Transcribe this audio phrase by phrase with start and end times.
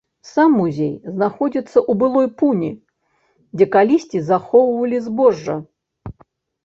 [0.29, 2.71] Сам музей знаходзіцца ў былой пуні,
[3.59, 5.55] дзе калісьці захоўвалі збожжа.